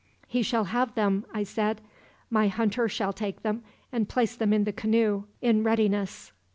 [0.27, 1.79] "'He shall have them,' I said.
[2.31, 3.61] 'My hunter shall take them,
[3.91, 6.31] and place them in the canoe, in readiness.'